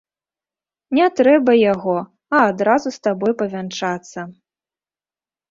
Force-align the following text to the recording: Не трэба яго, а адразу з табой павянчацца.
Не 0.99 1.05
трэба 1.19 1.55
яго, 1.73 1.97
а 2.39 2.41
адразу 2.49 2.87
з 2.97 3.01
табой 3.09 3.33
павянчацца. 3.43 4.19